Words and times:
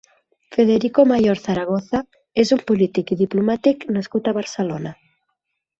Federico 0.55 1.05
Mayor 1.11 1.37
Zaragoza 1.43 2.01
és 2.45 2.53
un 2.57 2.65
polític 2.73 3.15
i 3.17 3.21
diplomàtic 3.23 3.87
nascut 3.99 4.31
a 4.33 4.39
Barcelona. 4.41 4.99